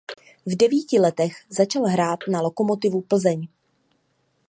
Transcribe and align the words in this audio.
V 0.45 0.57
devíti 0.57 0.99
letech 0.99 1.33
začal 1.49 1.83
hrát 1.83 2.19
za 2.29 2.41
Lokomotivu 2.41 3.01
Plzeň. 3.01 3.47